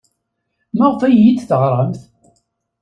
Maɣef 0.77 1.01
ay 1.07 1.15
iyi-d-teɣramt? 1.17 2.01